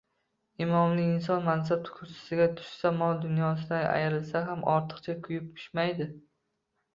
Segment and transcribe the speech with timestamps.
[0.65, 6.11] Imonli inson mansab kursisidan tushsa, mol-dunyosidan ayrilsa ham ortiqcha kuyib-pishmaydi